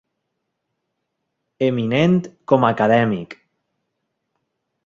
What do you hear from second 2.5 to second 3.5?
com a acadèmic.